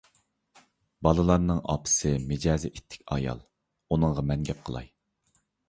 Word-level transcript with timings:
بالىلارنىڭ 1.07 1.59
ئاپىسى 1.73 2.15
مىجەزى 2.33 2.73
ئىتتىك 2.73 3.05
ئايال، 3.19 3.45
ئۇنىڭغا 3.51 4.27
مەن 4.33 4.51
گەپ 4.51 4.67
قىلاي. 4.69 4.93